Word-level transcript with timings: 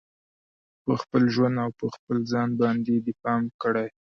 په 0.83 0.93
خپل 1.01 1.23
ژوند 1.33 1.55
او 1.63 1.69
په 1.79 1.85
خپل 1.95 2.17
ځان 2.31 2.49
باندې 2.61 2.93
دې 3.05 3.13
پام 3.23 3.41
کړي 3.61 3.87